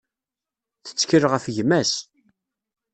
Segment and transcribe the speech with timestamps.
[0.85, 1.93] Tettkel ɣef gma-s.